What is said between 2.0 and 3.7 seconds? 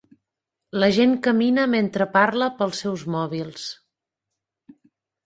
parla pels seus mòbils.